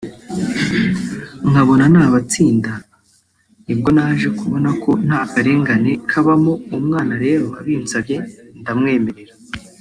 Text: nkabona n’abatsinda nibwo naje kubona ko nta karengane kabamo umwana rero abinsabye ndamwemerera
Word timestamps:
nkabona 1.49 1.85
n’abatsinda 1.93 2.71
nibwo 3.65 3.89
naje 3.97 4.27
kubona 4.39 4.69
ko 4.83 4.91
nta 5.07 5.21
karengane 5.31 5.91
kabamo 6.09 6.53
umwana 6.77 7.13
rero 7.23 7.45
abinsabye 7.59 8.17
ndamwemerera 8.61 9.33